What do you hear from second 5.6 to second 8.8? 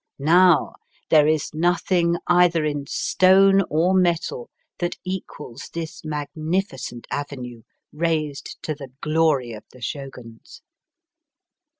this magnificent avenue raised to